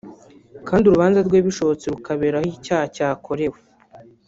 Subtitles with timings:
[0.67, 3.57] kandi urubanza rwe bishobotse rukabera aho icyaha cyakorewe